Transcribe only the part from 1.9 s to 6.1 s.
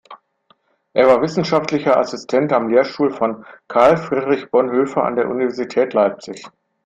Assistent am Lehrstuhl von Karl Friedrich Bonhoeffer an der Universität